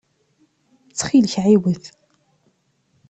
Ttxil-k 0.89 1.35
ɛiwed. 1.43 1.83